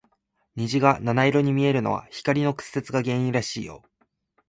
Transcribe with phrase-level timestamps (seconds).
[0.55, 3.83] 虹が七色に見えるのは、光の屈折が原因らしいよ。